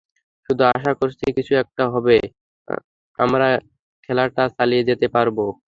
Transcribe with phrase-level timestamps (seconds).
[0.49, 2.17] শুধু আশা করছি কিছু একটা হবে,
[3.19, 3.47] আমরা
[4.03, 5.37] খেলাটা চালিয়ে যেতে পারব।